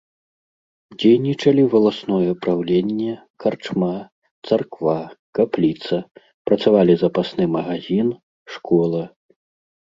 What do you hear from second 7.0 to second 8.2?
запасны магазін,